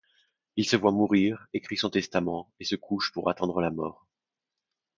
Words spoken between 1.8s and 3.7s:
testament et se couche pour attendre la